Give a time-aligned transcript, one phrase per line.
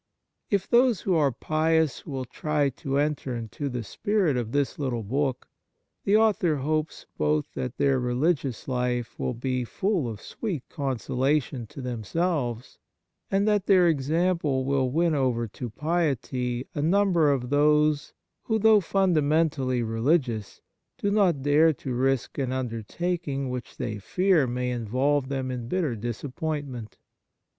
[0.49, 5.03] If those who are pious will try to enter into the spirit of this little
[5.03, 5.47] book,
[6.05, 10.19] 6 Preface the author hopes both that their re ligious life will be full of
[10.19, 12.79] sweet con solation to themselves,
[13.29, 18.11] and that their example will win over to piety a number of those,
[18.45, 20.61] who, though funda mentally religious,
[20.97, 25.95] do not dare to risk an undertaking which they fear may involve them in bitter
[25.95, 26.97] disappointment.